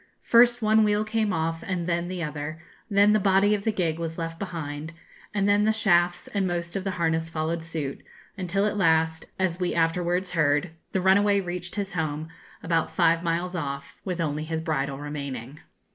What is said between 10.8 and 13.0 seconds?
the runaway reached his home, about